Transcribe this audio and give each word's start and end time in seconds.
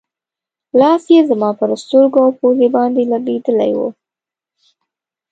لاس 0.79 1.03
یې 1.13 1.21
زما 1.29 1.49
پر 1.59 1.69
سترګو 1.83 2.17
او 2.25 2.29
پوزې 2.39 2.67
باندې 2.75 3.09
لګېدلی 3.11 3.71
و. 3.77 3.79